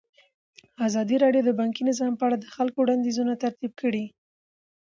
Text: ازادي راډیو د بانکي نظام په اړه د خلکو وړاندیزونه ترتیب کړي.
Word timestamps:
ازادي 0.87 1.15
راډیو 1.23 1.43
د 1.45 1.51
بانکي 1.59 1.81
نظام 1.89 2.13
په 2.17 2.23
اړه 2.27 2.37
د 2.39 2.45
خلکو 2.55 2.77
وړاندیزونه 2.81 3.33
ترتیب 3.43 3.71
کړي. 3.81 4.05